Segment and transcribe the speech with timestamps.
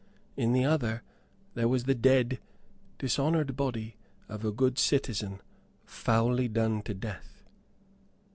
[0.35, 1.03] "In the other
[1.53, 2.39] there was the dead,
[2.97, 5.41] dishonored body of a good citizen
[5.85, 7.43] foully done to death."